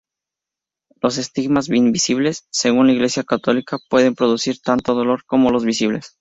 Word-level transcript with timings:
Los 0.99 1.19
estigmas 1.19 1.69
invisibles, 1.69 2.47
según 2.51 2.87
la 2.87 2.93
Iglesia 2.93 3.21
católica, 3.23 3.77
pueden 3.87 4.15
producir 4.15 4.59
tanto 4.59 4.95
dolor 4.95 5.23
como 5.27 5.51
los 5.51 5.63
visibles. 5.63 6.17